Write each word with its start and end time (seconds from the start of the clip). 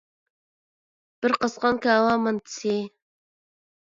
بىر 1.25 1.35
قاسقان 1.43 1.77
كاۋا 1.85 2.15
مانتىسى. 2.23 2.73